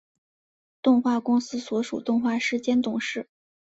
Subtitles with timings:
[0.81, 3.29] 动画公司所属动画师兼董事。